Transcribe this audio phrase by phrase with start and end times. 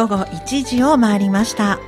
[0.00, 1.78] 午後1時を回りました。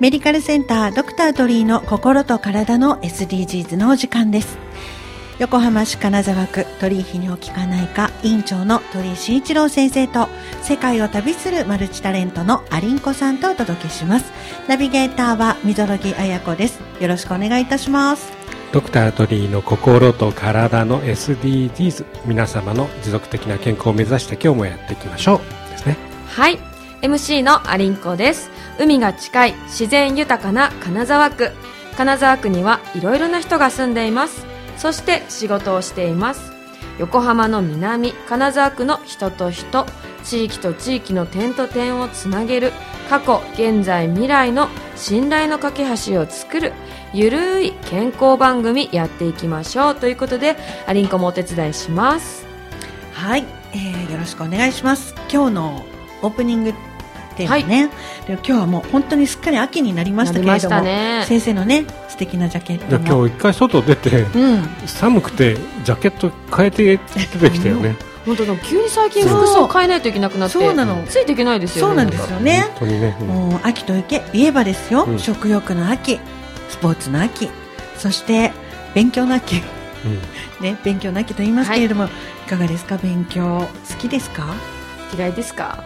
[0.00, 4.56] メディカルセンタードクタートリーの心と体の SDGs のお時間です。
[5.38, 10.28] 横浜市金沢区鳥居泌尿器科内科院長の鳥居慎一郎先生と
[10.62, 14.32] 世界を旅するマルチタレントのアリンコさんとお届けします。
[14.66, 16.80] ナビゲーターは溝呂木彩子です。
[17.00, 18.32] よろしくお願いいたします。
[18.72, 25.70] ドクタートリーの心と体の SDGs 皆様の持続的な健康を目指して今日もやっていきましょう。
[25.70, 25.98] ですね。
[26.28, 26.71] はい
[27.02, 28.48] MC のアリンコです。
[28.78, 31.50] 海が近い自然豊かな金沢区。
[31.96, 34.46] 金沢区にはいろいろな人が住んでいます。
[34.76, 36.52] そして仕事をしています。
[37.00, 39.84] 横浜の南金沢区の人と人。
[40.22, 42.72] 地域と地域の点と点をつなげる。
[43.10, 46.72] 過去現在未来の信頼の架け橋を作る。
[47.12, 49.96] ゆるい健康番組やっていきましょう。
[49.96, 50.56] ということで
[50.86, 52.46] アリンコもお手伝いします。
[53.12, 55.16] はい、えー、よろしくお願いします。
[55.28, 55.84] 今日の
[56.22, 56.72] オープニング
[57.32, 57.90] テーマね、
[58.26, 71.02] で今日はもう本当にすっかり秋になりましたけれども、ね、先生のね素敵なジャケットも今日一回外出て、うん、寒くてジャケット変えて出てきたよね、本当だ急に最近服装変えないといけなくなってそうなの。
[71.06, 71.88] ついていけないですよね。
[71.88, 72.66] そうなんですよね。
[72.78, 76.20] 本当にね、うん、もう秋といけ言えばですよ、うん、食欲の秋
[76.68, 77.50] スポーツの秋
[77.98, 78.52] そして
[78.94, 79.56] 勉強の秋、
[80.04, 82.12] うん、ね勉強の秋と言いますけれども、はい、
[82.46, 82.96] いかがですか？
[82.98, 83.68] 勉強。
[83.88, 84.46] 好きですか？
[85.16, 85.84] 嫌いですか？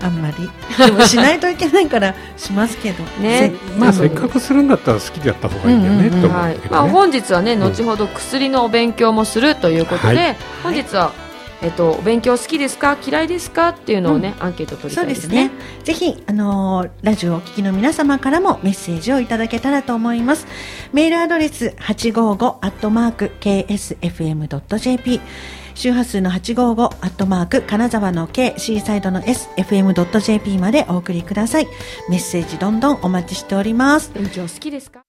[0.00, 0.48] あんまり。
[0.86, 3.02] でもしないといけないからしますけど。
[3.20, 3.52] ね。
[3.78, 6.24] まあせっかくするんだったら好きでやった方がいいんだよね、うん。
[6.24, 6.26] う。
[6.28, 6.56] ん、はい。
[6.70, 11.12] まあ、本日はね後ほど薬のお勉強もするということで、はい、本日は、
[11.60, 12.96] えっと、お勉強好きですか？
[13.04, 13.70] 嫌いですか？
[13.70, 15.50] っていうのをね、うん、アンケート取りたいですね。
[15.50, 15.94] そうですね。
[15.98, 20.46] ぜひ、あのー、ラジオをお聞きの皆様からもメッセージをいただけたらと思います。
[20.92, 25.20] メールアドレス855アットマーク ksfm.jp
[25.78, 31.68] 周波数の855アットマーク金沢の K シーサイドの S FM.jp までお送りください。
[32.10, 34.10] メッセージどんどんお待ちしております。
[34.12, 35.04] 勉強好きですか？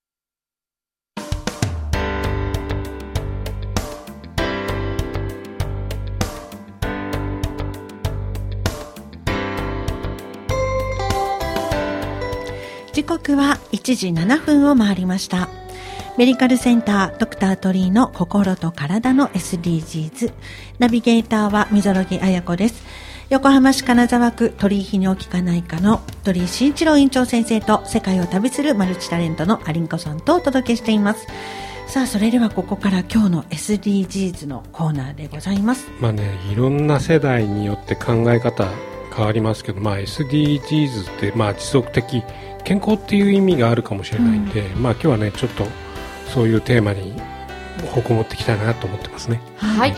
[12.93, 15.49] 時刻は1時7分を回りました
[16.19, 20.33] メディカルセンタードクタートリーの心と体の SDGs
[20.77, 22.83] ナビゲーターは溝呂木彩子です。
[23.29, 31.25] 横浜市金沢区鳥居泌尿器科内科の鳥居慎一郎院長先生と世界を旅するマルチタレントのアリンコさんとお届けしています。
[31.87, 35.87] さあそれではここから今日の SDGs のコーナーでございます。
[36.01, 38.67] まあねいろんな世代によって考え方
[39.15, 42.23] 変わりますけど、まあ、SDGs ってまあ持続的
[42.65, 45.65] 健康っていう意味があるかもしれないんで、うん、まあ今日はねちょっと
[46.33, 47.13] そういうテーマに
[47.93, 49.41] 方向持っていきたいなと思ってますね。
[49.57, 49.95] はい、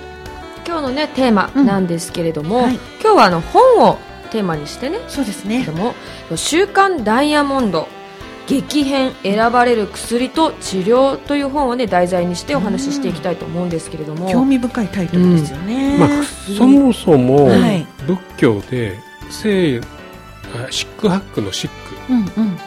[0.66, 3.98] 今日のねテーマなんですけれども、うんはい、今日はあの本を
[4.32, 5.00] テーマにしてね。
[5.08, 5.64] そうですね。
[5.66, 5.94] でも
[6.36, 7.88] 「週刊ダイヤモンド
[8.48, 16.10] 激変選ばれる薬と治療」という本をね題材にしてお話ししていきたいと思うんですけれども、興味深いタイトルですよね、うん、まあ、
[16.58, 17.50] そもそも
[18.08, 18.98] 仏教で
[19.30, 19.82] 性
[20.70, 21.70] シックハックのシッ
[22.08, 22.58] ク、うんうん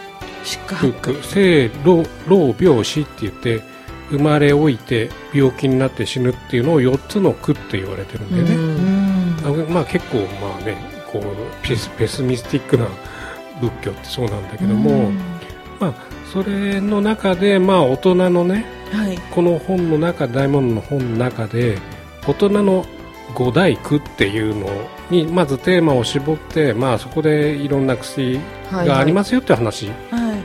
[0.44, 3.62] 生老老病死って言って
[4.10, 10.76] 生まれ老いて病気になって死ぬっていうのを4つの苦って言われてるんでね、まあ結構まあね
[11.10, 12.86] こうペスペスミスティックな
[13.60, 15.10] 仏教ってそうなんだけども、
[15.80, 15.94] まあ
[16.32, 21.78] それの中でまあ大人のね、はい、この本の中大門の本の中で
[22.26, 22.84] 大人の
[23.34, 24.68] 五大苦っていうの
[25.10, 28.40] にまずテーマを絞って、まあ、そこでいろんな薬
[28.70, 29.90] がありますよっていう話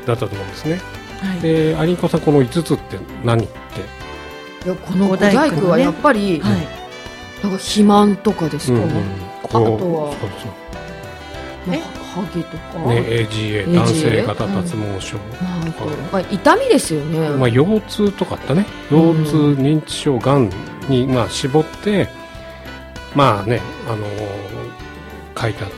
[0.10, 0.82] だったと思うんですね。
[1.22, 3.56] はい、で有子さんこの5つって何って？
[4.66, 8.90] いやこの五大工はやっぱり、はい、なんか肥満とかですか、うんうん、
[9.44, 11.76] あとはそうそう。
[11.76, 11.82] え？
[12.10, 15.20] ハゲとか、ね、AGA 男性型脱毛症、う
[16.18, 18.66] ん、痛みですよね、まあ、腰痛とかあったね。
[18.90, 20.50] 腰痛、認知症がん
[20.90, 22.10] に、まあ、絞って
[23.16, 25.78] まあね、あのー、書いてあったん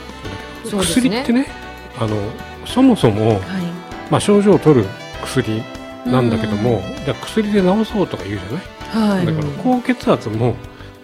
[0.64, 1.48] けど、ね、薬ってね
[1.98, 2.16] あの
[2.64, 3.40] そもそも、はい、
[4.12, 4.86] まあ、症状を取る
[5.24, 5.62] 薬
[6.04, 10.54] なんだけども、じゃ薬で治そうとか言うじゃない、はい、だから高血圧も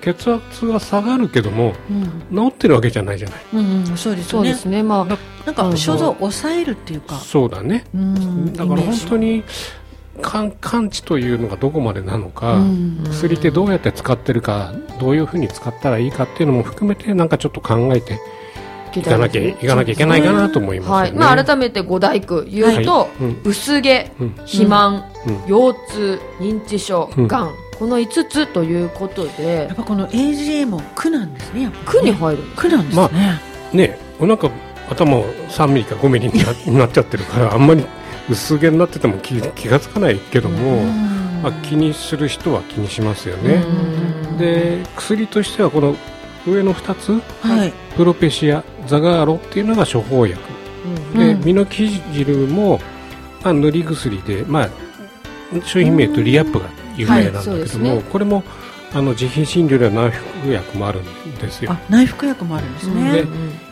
[0.02, 4.30] 血圧は下がるけども、うん、治ってるわけじゃないじゃない、うんうん、そうですね。
[4.30, 4.82] そうですね。
[4.82, 5.04] まあ
[5.46, 7.16] なんか症状を抑えるっていうか。
[7.16, 9.42] そうだね、うん、だから本当に
[10.20, 12.58] 完治というのがどこまでなのか、
[13.10, 18.18] 薬ってどうやって使ってるかどういうふうに使ったらいいかっていうのも含めてなんかちょっと考えて
[18.96, 23.24] いかなきゃいかなきゃいけないかなと思います、ね、はい、まあ、改めて五大工言うと、はい。
[23.24, 27.54] うん、薄毛、うん、肥満、うん、腰痛認知症、がん。
[27.78, 29.66] この5つということで。
[29.68, 33.10] やっぱこの AGA も苦なんですね苦に入る苦なんですね、ま
[33.72, 34.50] あ、ねなんか
[34.90, 37.84] 頭3ミリか5ミリになっちゃってるから あんまり
[38.28, 40.84] 薄毛になってても気気が付かないけども、
[41.42, 43.64] まあ、気にする人は気にしますよね。
[44.38, 45.96] で薬としてはこの
[46.48, 50.40] 上の2つ、はい、プロペシアザガーロっていうのが処方薬、
[51.14, 52.80] うん、でミノキ汁も、
[53.42, 54.68] まあ、塗り薬で、まあ、
[55.64, 56.66] 商品名とリアップが
[56.96, 58.42] 有名なんだけども、はいね、これも
[58.92, 61.76] あの自費診療では内服薬もあるんですよ。
[61.90, 63.12] 内服薬もあるんですね。
[63.12, 63.26] で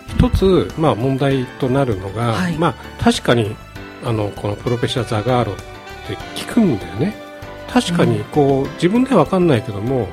[0.09, 3.57] 一つ、まあ、問題となるのが、はい、まあ、確かに
[4.05, 7.17] あのこのプロペシア・ザガーロって効くんだよね。
[7.69, 10.09] 確かにこう、うん、自分では分かんないけども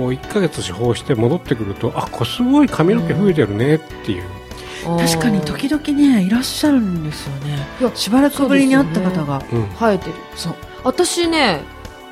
[0.00, 4.24] こう1か月処方して戻ってくるとあこすごい髪の毛増えてるねっていう、
[4.88, 7.66] うん、確かに時々ねいらっしゃるんですよね。
[7.94, 9.42] しばらくぶりに会った方が、
[9.78, 10.14] 生えてる。
[10.36, 10.54] そう。
[10.84, 11.60] 私ね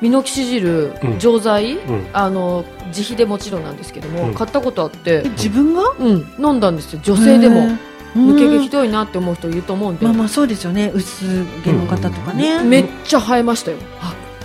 [0.01, 5.23] ミノキシ汁、錠剤、うん、あの自費でもちろんなんですけども、買ったことあって。
[5.31, 7.01] 自分が、うん、飲んだんですよ。
[7.03, 7.75] 女性でも。
[8.15, 10.91] 抜け毛ひどいなって思う人いると思うんでまあまあそうですよね。
[10.93, 13.77] 薄毛の方とかね、うん、めっちゃ生えましたよ。
[13.98, 13.98] あ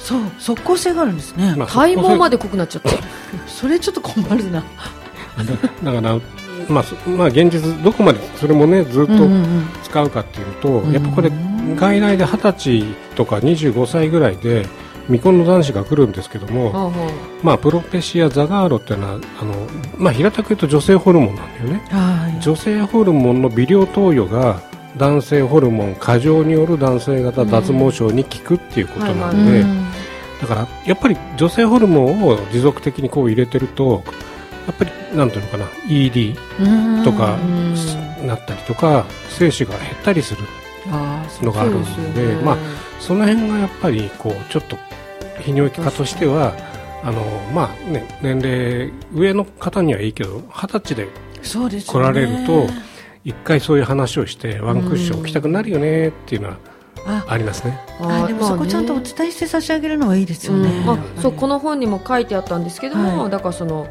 [0.05, 2.91] そう即効性があるんですね、まあ、体毛まで濃くなっちゃって。
[3.49, 4.62] それちょっと困るな。
[5.83, 6.21] だから
[6.69, 9.12] まあ、まあ現実どこまでそれもねずっと
[9.83, 10.89] 使うかっていうと、うん。
[10.89, 11.31] うん、やっぱこれ
[11.77, 12.85] 外来で二十歳
[13.17, 14.67] とか25歳ぐらいで
[15.06, 16.93] 未婚の男子が来るんですけども、
[17.43, 19.55] まあ、プロペシア・ザガーロっていうのはあの、
[19.99, 24.62] まあ、平たく言うと女性ホルモンなんだよね、はい、女性ホルモンの微量投与が
[24.97, 29.65] 男性ホルモン過剰による男性型脱毛症に効くっていうことなんで、
[30.41, 34.03] だからやっぱり女性ホルモンを持続的にこう入れてると
[34.67, 36.35] やっぱりなんていうのかな ED
[37.05, 37.37] とか
[38.27, 40.43] なったりとか精子が減ったりする
[41.43, 42.57] のがあるので、まあ、
[42.99, 44.77] その辺がやっぱりこうちょっと
[45.43, 46.55] 泌尿器科としては
[47.03, 47.23] あの、
[47.53, 51.09] まあね、年齢上の方にはいいけど二十歳で
[51.43, 52.67] 来られると
[53.25, 56.74] 一、回そういう話をしてワンクッション置きたくなるよねっていうのは。
[57.06, 57.79] ありますね。
[58.01, 60.71] あでもそこちゃんとお伝えして差し上げるのはいいですよね。
[60.71, 63.89] うん、あそうこの本にも書いてあったんですけども、はい、だからその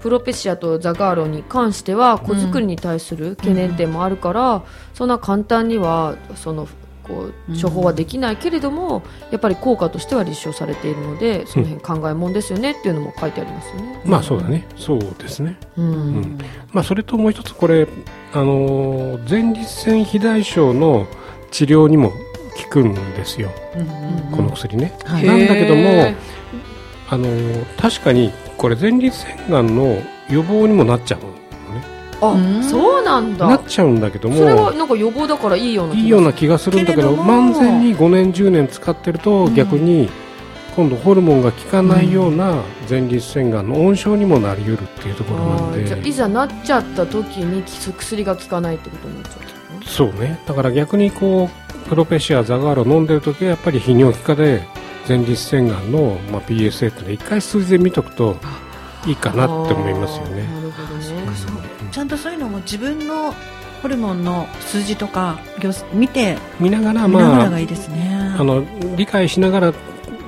[0.00, 4.62] プロペシアとザガーロに関しては子作りに対する懸念点もあるから、うん、
[4.94, 6.68] そんな簡単にはその
[7.06, 14.02] こう処方はできないけれども、うん、やっぱり効果としては立証されているのでその辺考えもんですよねっていうのも書いてありますよね。
[14.04, 14.66] まあそうだね。
[14.76, 16.38] そうですね、うん、うん、
[16.72, 17.86] まあ、それともう一つこれ、
[18.32, 21.06] あのー、前立腺肥大症の
[21.50, 22.12] 治療にも
[22.62, 23.50] 効くんですよ、
[24.32, 24.92] この薬ね。
[25.04, 26.14] はい、なんだけども
[27.08, 31.20] あのー、確かにこれ前立腺がんの予防にもなっちゃう
[32.20, 33.46] あ、そうなんだ。
[33.46, 40.08] なっちゃうんだけどもそれはなんか予防だからいいようないいような気がするんだけど万全に5年10年使ってると逆に
[40.74, 49.46] 今度ホルモンが効かないような前立腺がんの温床にもなりうるっていうところなんで、うん、いざなっちゃった時に薬が効かないってことになっちゃう
[49.86, 50.40] そうね。
[50.46, 54.62] だから逆にこうプロペシアザガーロ飲んでる時はやっぱり泌尿器科で
[55.08, 58.36] 前立腺がんの、まあ、PSA って一回数字で見とくと
[59.06, 60.42] いいかなって思いますよね。
[60.42, 61.04] なるほどね、
[61.92, 63.32] ちゃんとそういうのも自分の
[63.82, 65.38] ホルモンの数字とか
[65.92, 67.50] 見て見ながら、まあ、あ
[68.44, 68.64] の
[68.96, 69.72] 理解しながら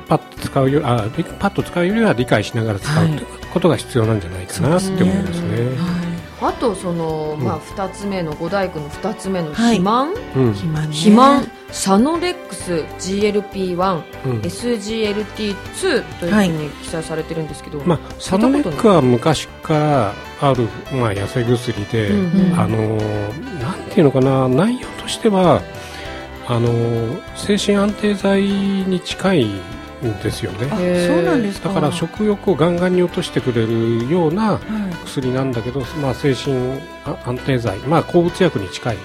[0.09, 3.21] パッと使うよあパッと使うよりは理解しながら使う、はい、
[3.53, 6.08] ことが必要なんじゃないかなって思いますね。
[6.41, 22.97] はいあとその、まあ、2つ目の五大工の2つ目の肥満、はいうん、肥満サノレックス GLP1、うん、SGLT2 というふうに記載されてるんですけど、まあ、サノレックは昔からある、まあ、痩せ薬で、うんうん、あの
[23.61, 25.61] なんていうのかな内容としては
[26.47, 29.78] あの精神安定剤に近い
[30.23, 30.69] ですよね。
[31.07, 34.61] そうなんですだから食欲をガンガンに落としてくれるような
[35.05, 36.81] 薬なんだけど、まあ、精神
[37.25, 38.97] 安定剤、まあ、抗うつ薬に近い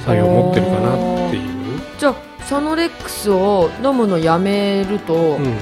[0.00, 1.80] 作用を持ってるかなっていう。
[1.98, 5.56] じゃあサノレックスを飲むのやめると、うん、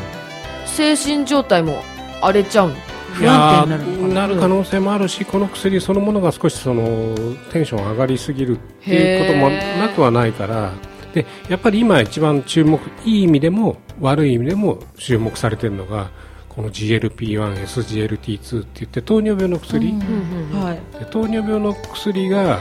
[0.65, 1.83] 精神状態も
[2.23, 2.73] 荒れちゃう
[3.13, 7.15] 不安定になるなる可能性もあるしこの薬そのものが少しその
[7.53, 10.73] テンション上がりすぎるっていうこともなくはないから
[11.15, 16.11] でやっぱり今一番注目いい意味でも悪い意味でも注目されているのが
[16.49, 22.61] この GLP-1、SGLT2 って言って糖尿病の薬、はい、糖尿病の薬が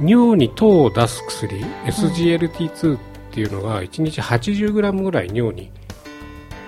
[0.00, 5.70] 尿に糖を出す薬 SGLT2 っていうのが1日 80g ぐらい尿に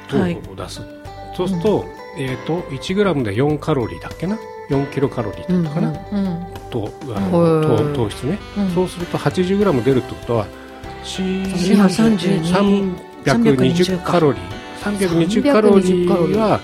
[0.08, 1.84] 糖を出す、はい、そうすると,、
[2.16, 4.38] えーと、と 1g で4カロリーだっけな
[4.70, 10.46] ？4キロカロリーだったかな、うんうん、とあの糖糖質ね、うん、そうすると 80g 出るってことは
[11.04, 14.42] 320カロリー。
[14.82, 16.60] 320カロリーは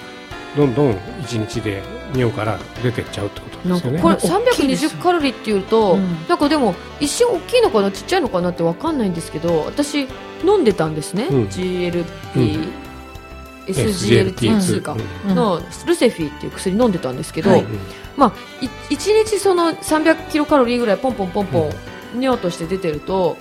[0.56, 1.82] どんどん1日で
[2.14, 4.02] 尿から出てっちゃうってことですよね。
[4.02, 10.08] これ320カロリーっていうと、うん、なんかでも一瞬大きいのかなちっちゃいのかなって分かんないんですけど私
[10.44, 12.04] 飲んでたんですね、うん、GLP、
[12.36, 12.72] うん、
[13.66, 14.96] SGLT2 か。
[15.26, 17.64] のルセフィっていう薬飲んでたんですけど、はい、
[18.16, 21.70] まあ、1日その300キロカロリーぐらいポンポンポンポ
[22.16, 23.36] ン尿として出てると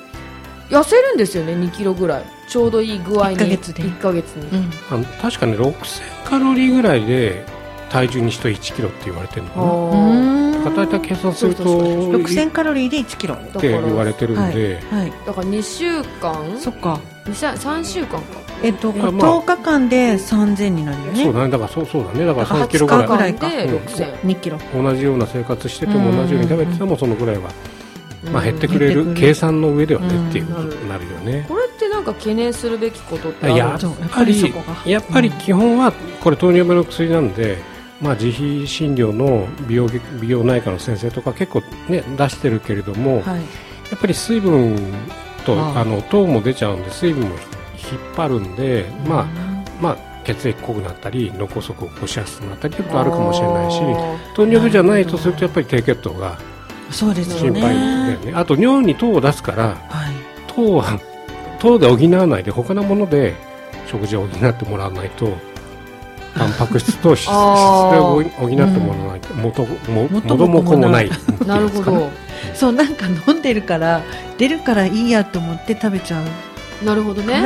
[0.70, 2.24] 痩せるんですよね2キロぐらい。
[2.48, 3.38] ちょうどいい具合に。
[3.38, 3.84] 1ヶ月で。
[3.84, 7.46] 1ヶ月に、うん、あの確かに6000カロリーぐらいで
[7.90, 10.50] 体重にして1キロって言われてるのかな。
[10.76, 13.36] 大体計算すると6000カロリーで1キロ。
[13.36, 15.02] って言われてるんで、はい。
[15.02, 16.60] はい、だから2週間？
[16.60, 17.00] そっか。
[17.26, 18.40] 3週間か。
[18.62, 21.24] えっと、まあ、10日間で3000になるよね。
[21.24, 21.50] そうだね。
[21.50, 22.26] だからそうそうだね。
[22.26, 23.08] だから3キロぐらい。
[23.08, 24.60] ぐらいか2キロ。
[24.74, 27.50] 同じような生活してても同じように食べててもそのぐらいは
[28.32, 31.46] まあ、減ってくれる計算の上ではねっていうことになるよね。
[31.48, 33.80] これってなんか懸念するべきことってやっ
[34.12, 34.54] ぱり
[34.86, 37.58] やっぱり基本はこれ糖尿病の薬なんで、
[38.02, 39.88] まあ、自費診療の美容
[40.22, 43.42] 美容内科の先生とか結構、ね、出してるけれども、はい、や
[43.96, 44.76] っぱり水分
[45.46, 45.84] とあ。
[45.86, 47.36] の糖も出ちゃうんで水分も
[47.92, 49.26] 引っ張るんで、まあ
[49.82, 53.80] まあ、血液濃くなったり脳梗塞を起こしやすくなったりということあるかもしれないし
[54.36, 56.38] 糖尿病じゃないとするとやっぱり低血糖が
[56.92, 58.34] そうです心配だよね。
[58.34, 60.14] あと尿に糖を出すから、はい、
[60.48, 61.00] 糖は
[61.60, 63.36] 糖で補わないで他のもので
[63.88, 65.38] 食事を補ってもらわないと
[66.36, 71.12] タンパク質と脂 質で補ってもらわないと、うん、元も元も子もない。
[71.46, 71.68] なる。
[71.70, 72.10] ほど。
[72.54, 74.02] そうなんか飲んでるから
[74.38, 77.44] 出るからいいやと思って食べちゃうなるほどね。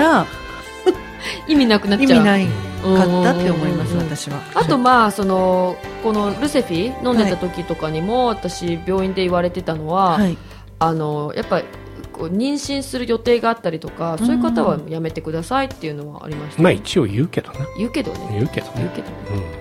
[1.48, 2.10] 意味なくなっちゃう。
[2.12, 2.48] 意味ない
[2.84, 4.42] かったって思います私は。
[4.54, 10.38] あとまあそのこのルセフィ飲んでた時とかにも、私病院で言われてたのは、はい、
[10.80, 11.66] あのやっぱり
[12.12, 17.60] こう妊娠する予定があったりとか、そういう方はやめてくださいっていうのはありました、まあ一応言うけどね。
[17.78, 18.20] 言うけどね。
[18.32, 18.74] 言うけどね。
[18.78, 19.16] 言うけどね、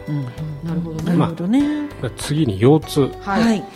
[0.08, 0.24] うん、
[0.68, 3.10] なるほどね、なるほどね、まあ、次に腰痛。
[3.20, 3.60] はい。
[3.60, 3.66] こ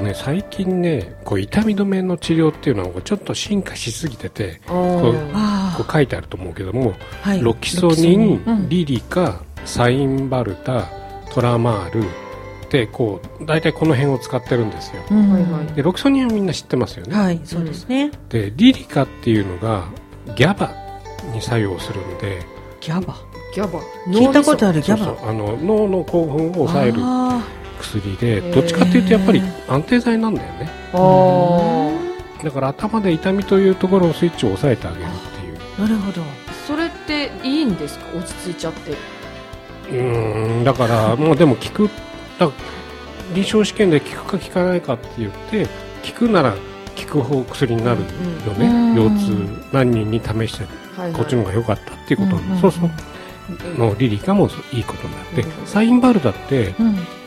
[0.00, 5.12] うね、最近ねこう痛み止めの治療っていうのはちょっと進化しすぎててこう
[5.76, 10.88] こう書いてあると思うけども、はい、ロキソニン、うん、リリカサインバルタ
[11.32, 12.04] トラマール
[12.70, 17.14] でこう大体この辺を使ってるんですよ、うん、でロキソニンはみんな知ってますよね。
[17.16, 18.10] はいそうですね。
[18.28, 19.84] でリリカっていうのが
[20.34, 20.74] ギャバ
[21.32, 22.42] に作用するんで
[22.80, 23.16] ギャバ？
[23.54, 23.80] ギャバ。
[24.08, 25.28] 聞いたことあるギャバ？
[25.28, 27.00] あの脳の興奮を抑える
[27.86, 30.70] 薬でどっちかっていうとやっぱり安定剤なんだよね。
[32.44, 35.58] だから頭で痛みというところをスイッチを押さえてあげるっていう。
[35.80, 36.22] なるほど。
[36.66, 38.06] それっていいんですか？
[38.16, 38.96] 落ち着いちゃって。
[39.90, 41.88] うんだからもうでも効く
[42.38, 42.50] だ
[43.34, 45.66] 臨床試験で効くか効かないかって言って
[46.04, 46.54] 効くなら
[46.96, 48.06] 効く方薬になるよ
[48.54, 50.64] ね、うん、腰痛何人に試して、
[51.00, 52.90] はいはい、こっちの方が良かったっていうこと、うん、そうそう。
[53.78, 56.74] のリリカもいいことになって、うん、サインバルダって、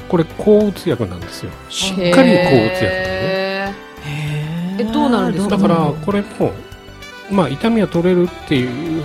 [0.09, 1.51] これ抗うつ薬なんですよ。
[1.69, 2.33] しっかり抗うつ薬なの
[3.13, 3.75] ね。
[4.79, 5.55] えどうなるんですか？
[5.57, 6.51] だからこれも、
[7.31, 9.03] まあ、痛みは取れるっていう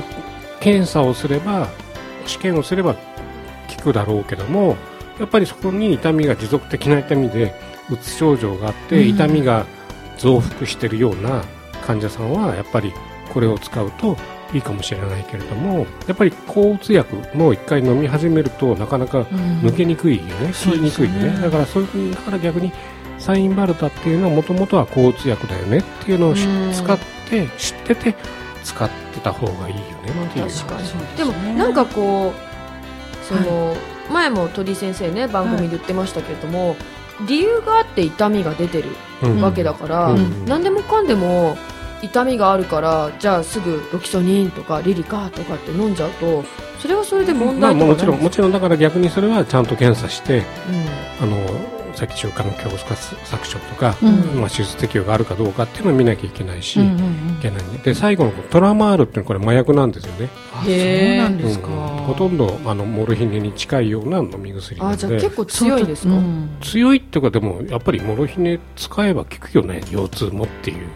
[0.60, 1.68] 検査をすれば
[2.26, 3.00] 試験をすれば効
[3.82, 4.76] くだろうけども
[5.20, 7.54] やっぱりそこに痛みが持続的な痛みで
[7.90, 9.66] うつ症状があって、痛みが
[10.16, 11.44] 増幅しているような
[11.86, 12.94] 患者さんはやっぱり
[13.32, 14.16] これを使うと
[14.52, 22.72] いいかもしれないけれどもやっぱり抗うつ薬も1回飲み始めるとなかなか抜けにくいよね、うん、吸いにくいね、ね、だからそういうだから逆に
[23.18, 25.78] サインバルタっていうのはもともとは抗うつ薬だよね。
[25.78, 26.98] っていうのを使っ
[27.30, 28.14] て知ってて
[28.62, 31.16] 使ってた方がいいよねっていう、確かに。
[31.16, 33.94] でもなんかこうその、はい。
[34.12, 36.76] 前も鳥先生ね番組で言ってましたけれども、はい、
[37.26, 38.90] 理由があって痛みが出てる
[39.40, 41.56] わけだから、うん、何でもかんでも
[42.04, 46.44] 痛みがあるからじゃあすぐロキソニンとかリリカとかって飲んじゃうと
[46.78, 50.38] それはそれで問題とかもちろんもちろんだから逆にそれはちゃんと検査して、
[51.20, 57.94] うん、あの脊柱管狭窄削除とか、うん、まあ、手術適用があるかどうかっていうのを見なきゃいけないし、うんうんうん、いけないで。
[57.94, 60.28] 最後のトラマールっていうのはこれ麻薬なんですよね。
[60.52, 66.14] そうなんですか、うん、ほとんどあのモルヒネに近いような飲み薬なのであじゃあ結構強いですか、
[66.60, 69.82] 強いっていうかでもやっぱりモルヒネ使えば効くよね。
[69.90, 70.86] 腰痛もっていう、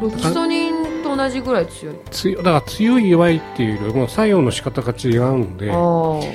[0.00, 1.94] ロキソニンと同じぐらい強い？
[2.10, 5.70] 強だから強い弱いっていうよりも作用の仕方が違うんで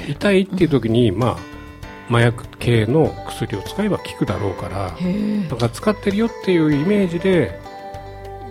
[0.08, 1.38] 痛いっていう時にまあ
[2.10, 4.96] 麻薬系の薬を使えば効くだろうから
[5.50, 7.60] だから使ってるよっていうイメージで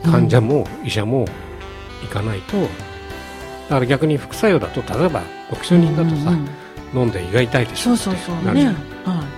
[0.03, 1.25] 患者も医者も
[2.03, 2.69] 行かないと、だ
[3.71, 6.33] から逆に副作用だと例えばオキシニンだとさ、
[6.93, 8.75] 飲んで胃が痛いでしょそうそうそう、ね、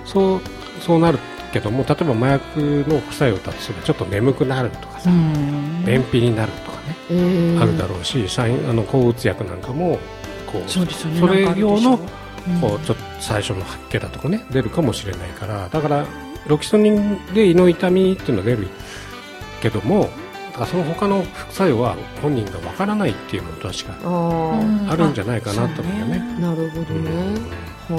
[0.03, 0.41] そう
[0.81, 1.19] そうなる
[1.53, 5.09] けども例えば麻薬の副作用だとすればちょっと眠くなるとかさ
[5.85, 6.77] 便秘になるとか
[7.09, 9.99] ね、あるだろうしあの抗うつ薬なんかも
[10.45, 10.85] こうそ
[11.27, 11.97] れ用の
[12.61, 16.05] こうちょっと最初の吐き気だとかね出るかもしれないからだから
[16.47, 18.67] ロキソニンで胃の痛みっていうのは出る
[19.61, 20.09] けども
[20.51, 23.93] だからその他の副作用は本人がわからないっていうのと確か
[24.89, 26.19] あるんじゃないかなと思うよね。
[26.39, 27.11] なるほどね、
[27.91, 27.97] うん、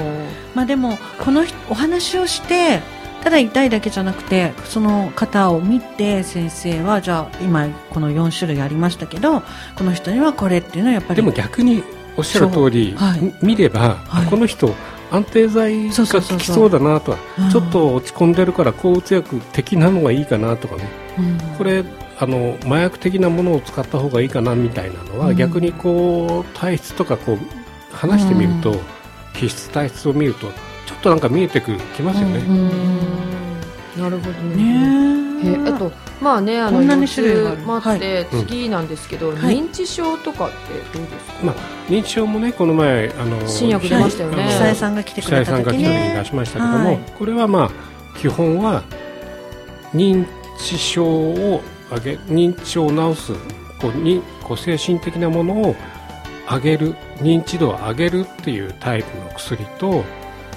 [0.55, 2.81] まあでもこのお話をして
[3.23, 9.41] ただ痛いだけじゃなくてその方を見て先生はじゃあ今この4種類ありましたけど
[9.75, 11.83] この人にはこれっていうのはやっぱりでも逆に
[12.17, 14.73] おっしゃる通り、はい、見れば、はい、この人
[15.11, 17.19] 安定剤が効きそうだなとか
[17.51, 21.83] ちょっと落ち込んでるから抗うつ薬的なのがいいかなとかね、うん、これ
[22.19, 28.79] あの麻薬的なものを使った方がいいかなみたいなのは、うん、逆にこう体質とかこう話してみると、うん、
[29.33, 30.47] 皮質体質を見ると
[30.89, 32.41] ちょっとなんか見えてくきますよね。
[33.95, 35.29] なるほどね。
[35.43, 40.55] ねあとまあねあの4種類もあって次なんですけど、認知症とかって
[40.97, 41.45] どうですか？
[41.45, 41.55] まあ
[41.87, 44.45] 認知症もねこの前あの新薬出ましたよね。
[44.45, 47.71] 久江さんが来てくれた時に出しましたけども、これはまあ
[48.17, 48.81] 基本は
[49.93, 50.25] 認
[50.57, 53.33] 知症を上げ認知症を治す
[53.79, 55.75] こうにこう精神的なものを
[56.49, 60.03] 上げる認知度を上げるっていうタイプの薬と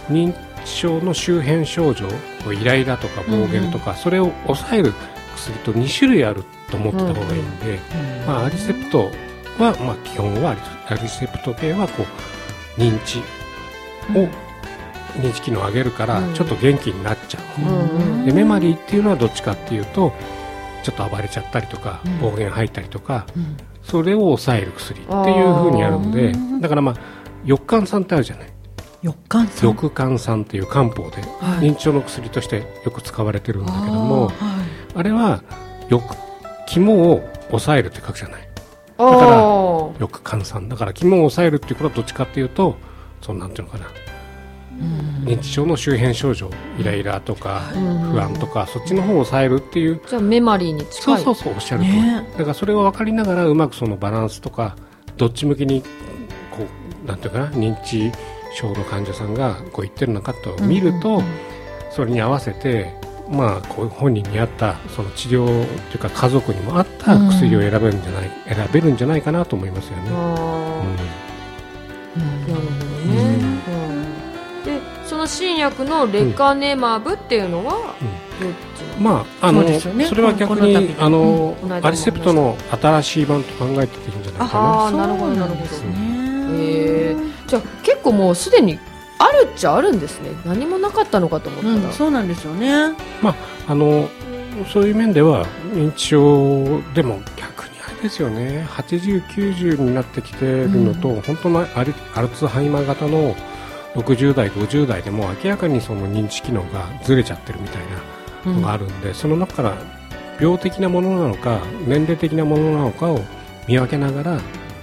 [0.08, 2.08] 認知症の周辺症状
[2.52, 4.92] イライラとか暴言とか、うん、それを抑える
[5.34, 9.10] 薬と2種類あると思ってた方がいいんで、うん、まあ、アリセプト
[9.58, 10.56] は、まあ、基本は
[10.88, 12.04] アリセプト系はこ
[12.78, 13.18] う認知
[14.16, 14.28] を、
[15.18, 20.12] 認知機能を上げるからちょっと元気になっちゃう、でメマリーっていうのはどっちかっていうと
[20.82, 23.26] ちょっと暴れちゃったりとか暴言吐いたりとか、
[23.82, 26.94] それを抑える薬っていうふうにあるのでだからまあ
[27.46, 28.51] 翼寒酸ってあるじゃない
[29.02, 31.22] 翼寒酸翼寒酸っていう漢方で
[31.60, 34.34] 認知症の薬としてよく使われてるんだけども、はい、
[34.94, 35.42] あれは
[35.88, 36.02] よ
[36.66, 38.48] 肝を抑えるって書くじゃない。
[38.98, 39.36] だから
[39.98, 42.76] 翼寒酸だから肝を抑えるっていうことはどっちかっていうと
[43.20, 43.86] そのなんていうのかな。
[45.24, 47.60] 認知症の周辺症状イライラとか
[48.10, 51.22] 不安とかそっちの方を抑えるっていうじゃあメマリーに近い。
[51.22, 54.76] そうそうそうおっしゃると、ね、だからそれを分かりながらうまくそのバランスとか
[55.16, 55.82] どっち向きに
[56.50, 56.66] こ
[57.04, 58.10] うなんていうかな認知
[58.54, 61.22] 症の患者さんがこう言ってるのかと見ると、
[61.90, 62.94] それに合わせて
[63.32, 70.10] まあ、こう本人に合ったその治療というか家族にも合った薬を選べるんじゃない、うん、選べるんじゃないかなと思いますよね。
[70.10, 70.14] うん、
[72.46, 72.62] なるほど
[73.06, 73.38] ね、
[74.64, 77.94] でその新薬のレカネマブっていうのは、
[79.00, 84.86] まああのそ,、ね、それは逆にあの、アリセプトの新しい版と考えてていいんじゃないかな。
[84.86, 85.62] あなるほどなるほど。
[86.54, 88.78] えー、じゃあ結構もうすでに
[89.18, 90.30] あるっちゃあるんですね。
[90.46, 92.94] 何もなかったのかと思ったら、うん、そうなんですよね。
[93.20, 93.34] まあ
[93.68, 94.08] あの
[94.72, 98.66] そういう面では認知症でも逆にあれですよね。
[98.70, 103.36] 80、90になってきてるのと、うん、本当のアルアルツハイマー型の
[103.96, 107.82] 60代、50代でも明らかにその認知機能がずれちゃってるみたい
[108.46, 109.76] なのがあるんで、うん、その中から
[110.40, 113.20] 病的なものなのか年齢的なものなのかを
[113.68, 114.40] 見分けながら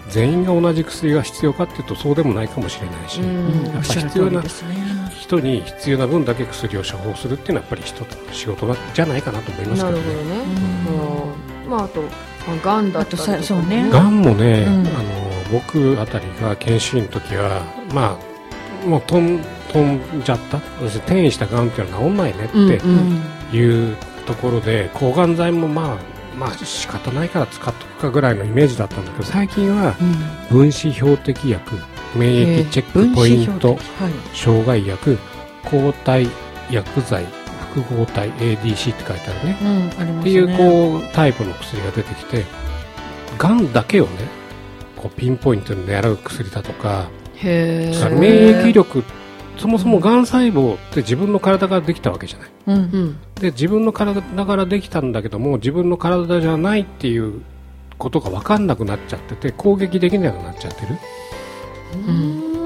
[0.10, 3.28] 全員が同じ薬が必要かっていうとそうでもないかもしれないし、や
[3.72, 4.44] っぱ必要な
[5.18, 10.04] 人に必要な分だけ薬を処方するっていうのはやっぱり一つの仕事じゃないかなと思いますけどね。
[10.04, 11.70] なるほどね。
[11.70, 12.02] まああと
[12.64, 13.90] がんだったりとかね。
[13.90, 14.84] がんもね、あの
[15.52, 17.62] 僕あたりが研修医の時は
[17.94, 18.18] ま
[18.84, 19.40] あもう飛ん
[19.72, 23.96] 飛んじゃった転移したがんっていうのは治んないねっていう
[24.26, 25.98] ところで抗がん剤もまあ
[26.40, 29.96] まあ仕方ないから使っとくかぐらいのイメージだったんだけど最近は
[30.50, 31.76] 分子標的薬、
[32.16, 33.78] 免疫チェックポイント、
[34.34, 35.20] 障害薬
[35.66, 36.30] 抗体
[36.72, 37.26] 薬剤
[37.74, 40.22] 複合体 ADC って書いてあるね,、うん、ね。
[40.22, 42.46] っていうこうタイプの薬が出てきて
[43.38, 44.28] がんだけをね
[44.96, 47.10] こうピンポイントに狙う薬だとか
[47.44, 49.04] 免疫力
[49.60, 57.42] そもそもがん細胞って自分の体からできたわけじゃない、うん、で自分の体からできたんだけども自分の体じゃないっていう
[57.98, 60.98] ことが分かんなくなっちゃってて攻撃できなくなっちゃってる、
[62.08, 62.12] う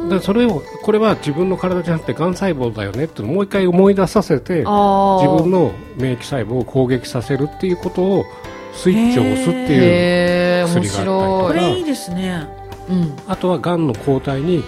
[0.05, 8.25] ん、だそれをこれは自分の体じゃなくてがん細胞だよねってもう一回思い出させて自分の免疫細胞を攻撃させるっていうことを
[8.73, 11.47] スイッチを押すっていう薬があったりとか。
[11.47, 12.47] これいいですね、
[12.89, 14.63] うん、あとはがんの抗体に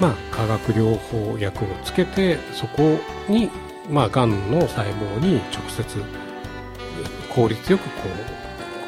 [0.00, 3.50] まあ、化学療法薬をつけてそこに、
[3.90, 6.02] まあ、がんの細胞に直接
[7.34, 7.90] 効率よくこ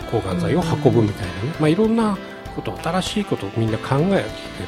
[0.09, 2.17] う抗がん剤を運ぶみたいなね、まあ、いろんな
[2.55, 4.25] こと新しいことをみんな考えてるので。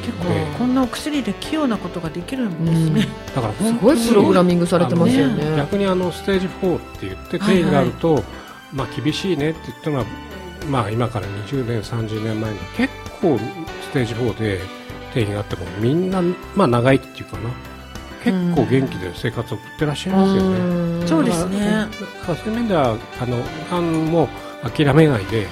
[0.06, 5.56] 結構こんなお薬で器用なことができるんですね、うん、 だからすごいプログラミングされてますよね。
[5.56, 8.24] 逆にあのステージ4って言って定義があると、はいはい、
[8.72, 10.04] まあ、厳しいねって言ったのは、
[10.68, 13.38] まあ、今から20年30年前に結構
[13.82, 14.60] ステージ4で
[15.12, 16.22] 定義があってもみんな、
[16.54, 17.50] まあ、長生きっていうかな。
[18.22, 21.06] 結構元気で生活を送ってらっしゃいますよね。
[21.08, 21.86] そうですね。
[22.24, 24.28] そういう面ではあのがんも
[24.62, 25.48] 諦めないで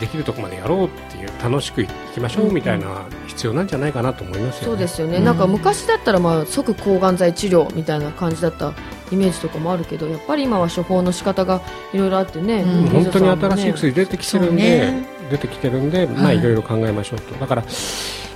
[0.00, 4.66] できるところまでやろうっていう楽しくいきましょうみたいな必要なんじゃないかなと思いますよね。
[4.68, 5.20] そうですよね。
[5.20, 8.72] なんか昔だったらまあ即抗がん剤治療みたいな感じだった
[9.12, 11.60] イメージとかもあるけどやっぱり今は処方の仕方が
[11.92, 17.64] いろいろあってね、うん、本当に新しい薬出てきてるんで、ね、出てきてるんで、まあいろいろ考えましょうと、だから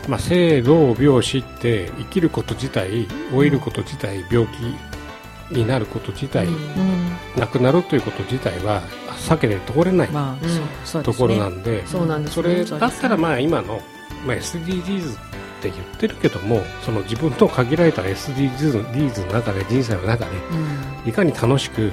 [0.09, 6.57] まあ、生老病死って生きること自体老いること自体病気になること自体、うん、
[7.37, 8.83] 亡くなるということ自体は
[9.29, 13.81] 避けて通れない、まあうん、ところなんでそ、れだったらまあ今の、
[14.27, 20.31] まあ、SDGs って言ってるけどもその自分の限られた SDGs の中で人生の中で、
[21.05, 21.93] うん、いかに楽しく、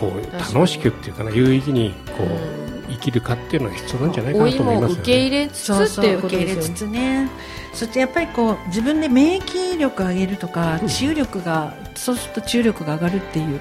[0.00, 6.74] こう楽しくっていうかな有意義にこう、生きるかっていうのが必要なんじゃないかなと思います、ね、受け入れつつっていうことですよね。
[6.74, 7.30] つね
[7.72, 13.60] そしてやっぱりこう自分で免疫力を上げるとか、治癒力がそうすると治癒力が上がるっていう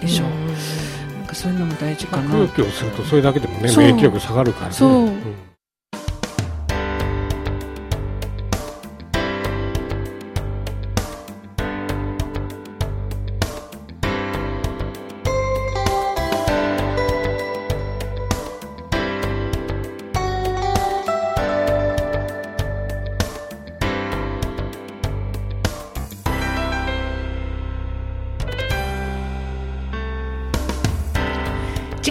[0.00, 0.28] でしょう。
[0.28, 2.30] うなんかそういうのも大事かな。
[2.30, 4.72] 空気をするとそれだけでもね免疫力下がるからね。
[4.74, 4.90] そう。
[5.06, 5.53] うん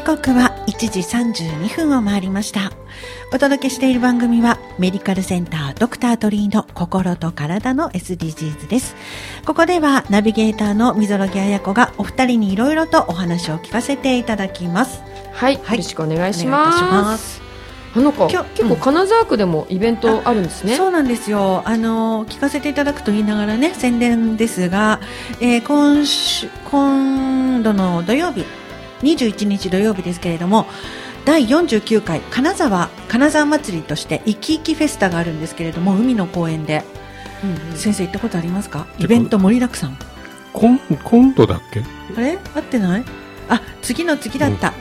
[0.01, 2.71] 刻は1時32分を回りました。
[3.34, 8.95] お届けしている番組はメディカルセンタードクタートリーの心と体の SDGs です。
[9.45, 15.01] ここではナビゲーターの溝呂木彩子がお二人にいろいろとお話を聞かせていただきます。
[15.34, 17.41] はい、はい、よろしくお願いします。
[17.95, 24.99] あのか結構金沢区でもイベントあるんですね、そうなんですよあの聞かせていただくと言いながらね宣伝ですが、
[25.39, 28.45] えー、今週今度の土曜日
[29.04, 30.66] 21日土曜日ですけれども
[31.26, 36.84] 第49回金沢金沢祭りとしていきいきフェスタがあるんですけれども海の公園で、
[37.44, 38.88] うんうん、先生行ったことありますか？
[38.98, 39.98] イベント盛りだくさん。
[40.54, 41.82] 今今度だっけ？
[42.18, 42.38] あれ？
[42.56, 43.06] 合ってない？
[43.50, 44.74] あ次の次だった、うん、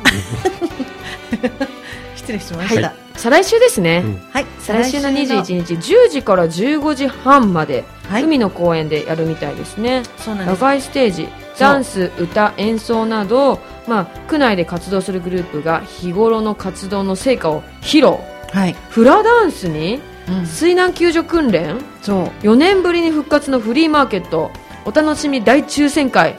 [2.17, 10.03] 失礼しました、はい、再来週ですね、うん、はい再来週の21日10時から15時半まで、はい、海の公園でやるみたいですね。
[10.19, 10.61] そうなんです。
[10.61, 18.18] 野外ステージダンス歌演奏などまあ、区内で活動するグループが日頃の活動の成果を披露、
[18.51, 20.01] はい、フラダンスに
[20.45, 22.27] 水難救助訓練、うん、そう。
[22.42, 24.51] 4年ぶりに復活のフリーマーケット。
[24.85, 26.37] お楽しみ大抽選会。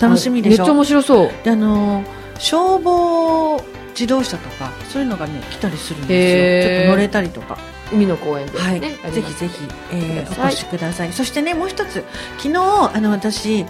[0.00, 0.58] 楽しみでしょ？
[0.58, 1.30] めっちゃ面白そう。
[1.44, 2.02] であの
[2.38, 6.70] 消防自動車とかそういうのがね来たりするんですよ。
[6.70, 7.56] ちょっと乗れたりとか。
[7.92, 11.12] 海の公園で、はい、ぜひぜひ、えー、お越しください。
[11.12, 12.02] そしてねもう一つ。
[12.38, 13.64] 昨日あの私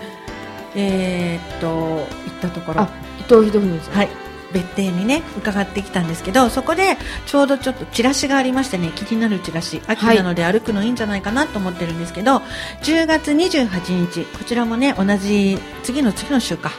[0.75, 2.07] えー、っと行っ
[2.41, 2.89] たところ。
[3.21, 3.95] 伊藤博文さん。
[3.95, 4.25] はい。
[4.55, 12.43] 別邸にね伺ってきたんですけどそこでちょうどちょっとチラシがありましてね気になるチラシ秋なので歩くのいいんじゃないかなと思ってるんですけど、は
[12.81, 16.71] い、10月28日こちらもね同じ次の次の週か。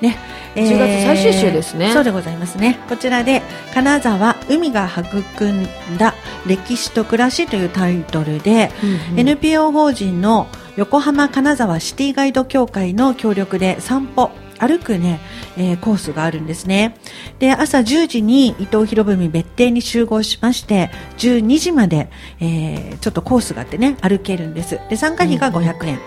[0.00, 0.16] ね
[0.54, 2.80] 10月最終週ですね、そうでございますね。
[2.88, 3.42] こちらで
[3.74, 5.66] 金沢海が育ん
[5.98, 6.14] だ
[6.46, 15.18] 歴史と暮らしというタイトルで、うんうん、NPO 法人の横浜金沢シティガイド協会の協力で散歩歩くね、
[15.56, 16.96] えー、コースがあるんですね。
[17.40, 24.78] で、朝10時に伊藤博文別邸に集合しまして、12時まで、えー、ちょっとコースがあってね、歩けるんです。
[24.88, 25.94] で、参加費が500円。
[25.96, 26.00] うん、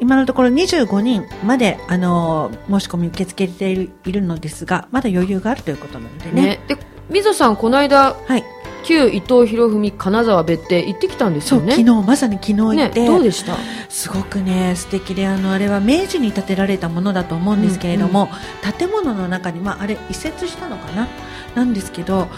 [0.00, 6.42] 今のところ25人まで、あのー、申し込み受け付けているいるのですが、まだ余裕があるということなのでね。
[6.42, 6.76] ねで、
[7.10, 8.44] みぞさん、この間、はい、
[8.82, 11.72] 旧伊藤博文金沢別邸行ってきたんですよね。
[11.76, 13.56] 昨日まさに昨日行って、ね、どうでした？
[13.88, 21.08] すごくね素敵であのあれは明治に建てられたものだと思うんですけれども、うんうん、建物の中に、まあ、あれ移設したのかな？
[21.54, 22.28] なんですけど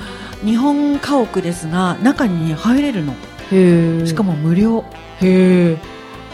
[0.44, 3.14] 日本家屋ですが中に、ね、入れるの。
[4.06, 4.84] しかも無料。
[5.20, 5.78] へえ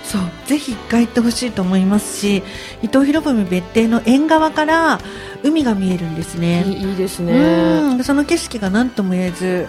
[0.02, 2.42] そうぜひ一回行ってほしいと思いますし
[2.82, 4.98] 伊藤博文別邸の縁側から
[5.44, 6.64] 海が見えるんですね。
[6.66, 8.02] いいですね。
[8.02, 9.68] その景色が何とも言えず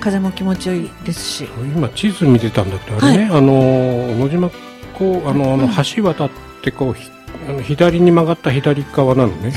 [0.00, 1.44] 風も気持ちよいですし。
[1.74, 4.50] 今地図見てたんだけどあれね、はい、あの野島
[4.98, 6.30] こうあのあの橋渡っ
[6.62, 9.52] てこうあの左に曲がった左側なのね。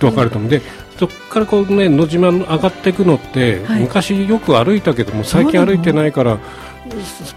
[0.00, 0.46] 分かると思う。
[0.46, 0.62] んで
[0.98, 6.38] そこからこうね野島上がっていくのって、はい、昔よく歩いたけども最近歩いてないから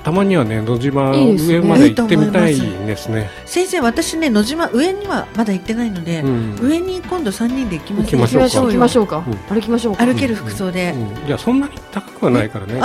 [0.04, 3.30] たまにはね野島上まで行ってみたいですね。
[3.45, 9.21] 先生私ね野島上にはまだ行ってないので、うん、上に今度三人で行きましょう行きましょうか。
[9.49, 10.93] 歩きましょう歩ける服装で、
[11.27, 12.80] いやそんなに高くはないからね。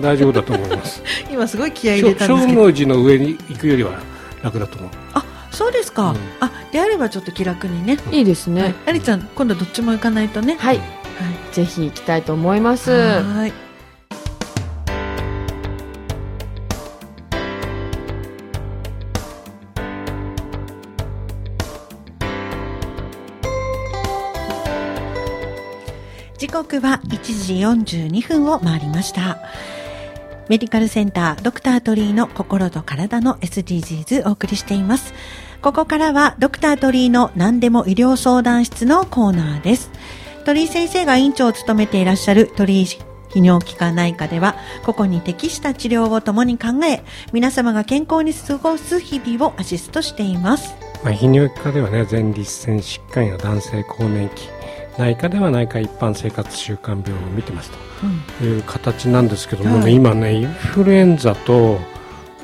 [0.00, 1.02] 大丈夫だと思います。
[1.30, 2.72] 今すごい気合い入れたんですけど。
[2.72, 3.92] 寺の上に行くよりは
[4.42, 4.90] 楽だと思う。
[5.14, 7.98] あそうですか、うん、あであればちょっと気楽にね。
[8.10, 10.56] いいですね、ありちゃん今度どっちも行かないとね。
[10.58, 10.86] はい、はい、
[11.52, 12.90] ぜひ行きたいと思います。
[12.90, 13.63] はい
[26.54, 27.18] 刻は1
[27.84, 29.38] 時42分を回りました
[30.48, 35.14] メディカルセンタードクタートリーの心と体の SDGs お送りしています。
[35.62, 39.90] ここからはドクタートリーの何でも医療相談室のコーナーです。
[40.44, 42.84] 鳥居先生が院長を務めていらっしゃる鳥居
[43.30, 50.74] 泌尿器科内科では、個々に適した治療を共に考え、皆様が健康に過ごす日々をアシストしています。
[51.02, 54.48] まあ、泌尿器科ではね、前立腺疾患や男性更年期、
[54.98, 57.70] 内科では内科一般生活習慣病を見てます
[58.38, 61.78] という形なんですけどもね、はい、今ねインフルエンザと、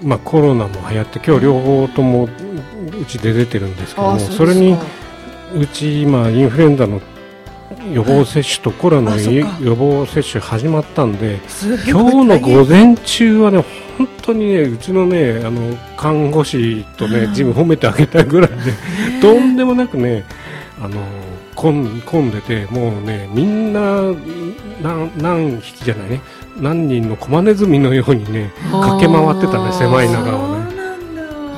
[0.02, 2.30] まあ、コロナも流行って今日両方ともう
[3.06, 4.76] ちで出てるんですけどもそれに
[5.54, 7.00] うち今インフルエンザの
[7.92, 11.40] 予防接種とコロナの予防接種始まったんで
[11.88, 13.64] 今日の午前中はね
[13.96, 18.56] 本当にねうちのねあの看護師とねジム褒めてあげたいぐらいで
[19.20, 20.24] とんでもなくね
[20.80, 21.00] あの
[21.60, 24.02] 混混んでてもうねみんな
[24.82, 26.20] 何何匹じゃないね。
[26.58, 30.70] 何人のコマネズミのようにね駆け回ってたね狭い中をね。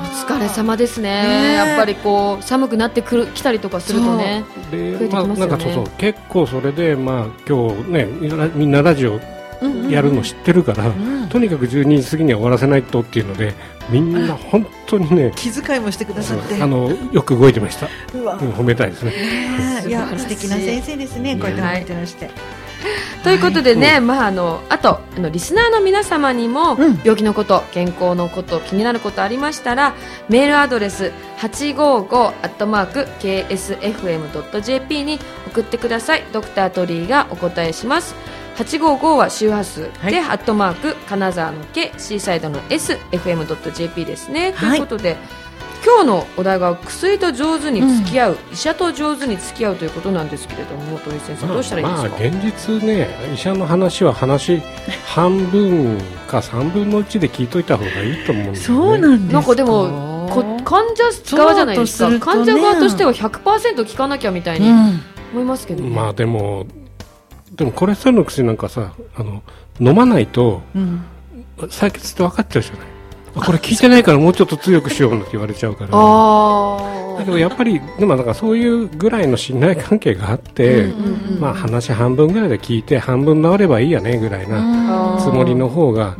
[0.01, 8.07] お疲れ様ですね、ね、やっぱりこう寒くなってくる来たりとかするとねで、ね、まあ、なんかそうそう結構それでまあ今日ね
[8.55, 9.19] みんなラジオ
[9.89, 11.23] やるの知ってるから、うん。
[11.23, 13.53] うん、とにかく12時過ぎには終わらせないとっていうので
[13.89, 16.61] みんな本当にね気遣いもしてくださって。
[16.61, 17.87] あのよく動いてました。
[18.13, 19.13] 褒めたいですね。
[19.87, 21.35] いや素敵な先生ですね。
[21.35, 22.33] こうやって褒めてらして、はい。
[23.23, 29.95] ということでね、はい、まああのあとあのリスナーの皆様にも、うん、病気のこと健康のこと気になることありましたら
[30.27, 36.23] メールアドレス八五五アットマーク ksfm ドット jp に送ってください。
[36.33, 38.15] ドクタートリーがお答えします。
[38.55, 45.17] 855は周波数で、はい、アットマーク金沢の K シーサイドの SFM.jp ですね、はい、ということで
[45.85, 54.61] 今日のお題が薬と上手に付き合う、うん、医者と上手に付き合うということなんですけれども鳥先生どうしたらいいですか、まあ、現実ね医者の話は話
[55.05, 60.29] 半分か3分の1で聞いといた方がいいと思うんで、ね、そうなんですなんかでも
[60.63, 61.03] 患者
[61.35, 64.69] 側じゃないですか、ね、患者側としては100%聞かなきゃみたいに
[65.33, 66.65] 思いますけど、ね、まあでも
[67.53, 69.43] でもコレステロールの薬なんかさあの
[69.79, 71.05] 飲まないと、うん、
[71.57, 72.92] 採血って分かっちゃうじゃない
[73.35, 75.89] これ聞いてないからもうちょっと強くしようって言われちゃうから。
[77.17, 80.91] だけどやっぱりでもなんかそういうぐらいの信頼関係があって、
[81.39, 86.15] まあ、話半分ぐらいで聞いて半分治ればいいやねぐらいなつもりの方が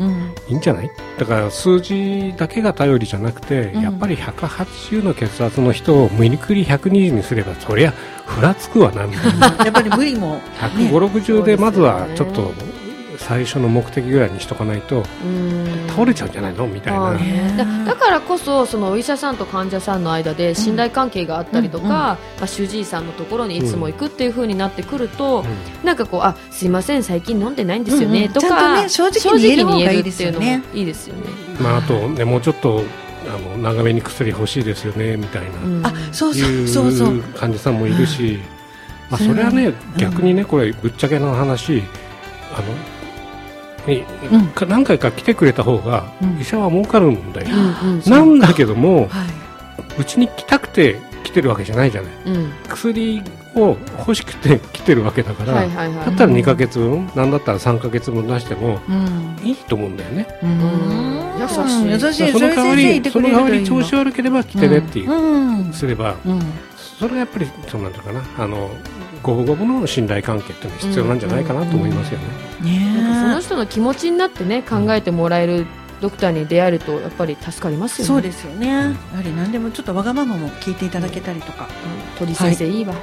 [0.48, 0.90] いいんじゃない？
[1.18, 7.92] だから数字だけが頼りじゃなくて、やっぱり180の血圧の人を無理くり120にすればそりゃ
[8.26, 9.48] ふらつくわなみたいな。
[9.66, 12.52] やっぱり無理も、ね、150でまずはちょっと
[13.26, 15.04] 最初の目的ぐらいにしとかないと
[15.88, 16.68] 倒れちゃうんじゃないの？
[16.68, 17.86] みたいな。
[17.86, 28.26] だからこそそのお医者さんと患者さんの間で信頼関係があったりとか、うんまあ、主治医さんのところにいつも行くっていうふうになってくると、うん、なんかこうあすいません最近飲んでないんですよね、うん。
[28.26, 30.62] うん、とか、ね、正直に言える方がいいですよね。
[30.74, 31.24] いいですよね、
[31.62, 32.84] まあ、あとねもうちょっと
[33.26, 36.68] あの長めに薬欲しいですよねみたいな、うん、あそうそう。
[36.68, 37.22] そうそう。
[37.38, 38.40] 患者さんもいるし、
[39.10, 41.84] まあ、それはね、逆にねこれぶっちゃけの話
[42.54, 42.93] あの
[43.88, 46.06] に、うん、何回か来てくれた方が
[46.40, 47.50] 医者は儲かるんだよ、
[48.08, 49.10] なんだけども、
[49.98, 52.12] うち、に来たくて来てるわけじゃないじゃない、
[52.70, 53.22] 薬
[53.56, 55.66] を欲しくて来てるわけだから、だっ
[56.16, 58.80] たら2か月分、なんだったら3か月分出しても
[59.44, 60.28] いいと思うんだよね。
[61.40, 61.90] 優しい。
[61.90, 62.32] 優しい。
[62.32, 66.16] その代わりその代わり調子悪ければ来てねっていう、すれば、
[67.00, 68.24] それがやっぱりそうなんだかな。
[68.38, 68.70] あの
[69.24, 72.26] 五分五分の信頼関係っていうのは必要なんじゃないかなと思いますよね。
[72.62, 75.66] ねその人の気持ちになってね考えてもらえる
[76.02, 78.08] ドクターに出会えるとやっぱり助かりますよね。
[78.08, 78.68] そうですよね。
[78.68, 81.68] やはり何でもちょっとわがままも聞いていただけたりとか。
[82.20, 82.94] 鳥先生いいわ。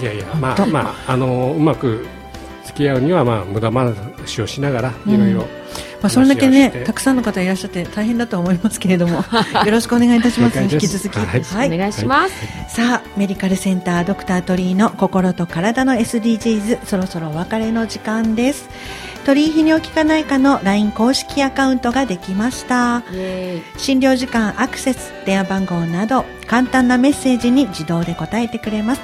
[0.00, 2.06] いやいやまあまああのうまく
[2.64, 5.46] 付き合うにはまあ無駄話をしながらいろいろ。
[6.00, 9.24] まあ、それだけね、たくさんの方いらっしゃって大変だと思いますけれども、
[9.64, 10.60] よろしくお願いいたします。
[10.60, 12.34] 引き続き、はい、お願いします。
[12.74, 18.68] さあ、メディカルセンタードクタートリーの心と体の SDGs、そろそろお別れの時間です。
[19.24, 23.02] 鳥居泌尿器科内科の LINE 公式アカウントができました。
[23.76, 29.00] 診療時間アクセス電話番号など簡単なメッセージに自動で答えてくれます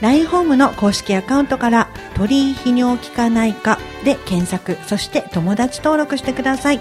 [0.00, 6.80] LINE ホームの公式アカウントから鳥居泌尿器科内科で検索そして友達登録してください。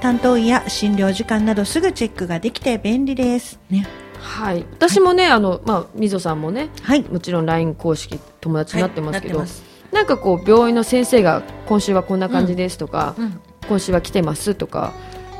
[0.00, 3.58] 担当医や診療時間などすぐチェックができて便利です。
[3.70, 3.86] ね。
[4.18, 9.48] はい、私もね、はい、あのまあみぞさんもね、はい、もちろん LINE 公式友達になってますけど、はい、
[9.92, 14.92] なんかこう病院の先生が今週はこんな感じですとか、うんうん、今週は来てますとか。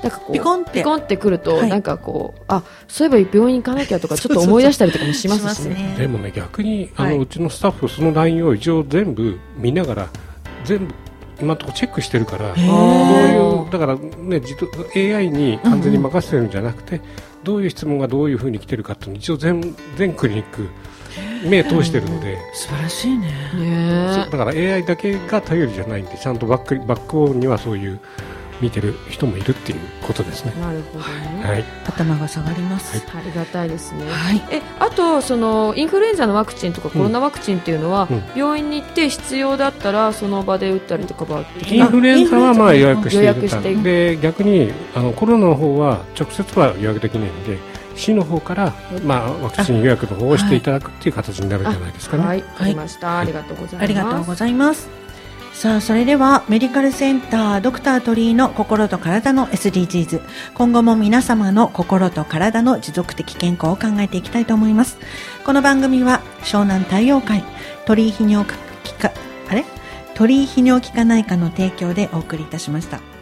[0.04, 0.70] なんかこうピコンって。
[0.72, 5.94] ピコンってくると、なんかこうあそういえば病院行かなきゃとかちょっと思い出したりとかもしますしね。
[5.98, 10.08] でもね逆にあの、うちのスタッフその LINE を一応全部見ながら
[10.64, 10.94] 全部
[11.40, 14.42] 今のところチェックしてるからどういうだからね
[14.94, 17.00] AI に完全に任せてるんじゃなくて、
[17.42, 20.68] どういう質問がどういうふうに来てるかって一応全全クリニック
[21.48, 22.38] 目通してるので。
[22.52, 24.28] 素晴らしいね。
[24.30, 28.00] だから AI だけが頼りじゃないんでちゃんとバックバックオンにはそういう
[28.60, 30.52] 見てる人もいるっていうことですね。
[30.60, 31.42] なるほどね。
[31.44, 33.24] はい、頭が下がります、はい。
[33.24, 34.04] ありがたいですね。
[34.10, 47.74] はい、え、あとそのインフルエンザのワクチンとかコロナワクチンっていうのは、うん、病院に行って必要だったらその場で打ったりとかはインフルエンザはまあ予約して予約してで逆にあのコロナの方は直接は予約できないので。
[47.96, 48.72] 市の方から、
[49.04, 52.24] まあ、ワクチン予約の方をしていただくっていう形になるんじゃないですかね。
[52.24, 53.82] はい、わ、かりました、ありがとうございます。
[53.82, 55.03] ありがとうございます。
[55.54, 60.20] さあ、それではメディカルセンタードクター鳥居の心と体の SDGs。
[60.52, 64.98] 今後も皆様の心と体の持続的健康を考えていきたいと思います。
[65.44, 67.44] この番組は湘南太陽会
[67.86, 68.46] 鳥居泌尿
[68.82, 69.12] 器科、
[69.48, 69.64] あれ？
[70.14, 73.13] 鳥居泌尿器科内科の提供でお送りいたしました。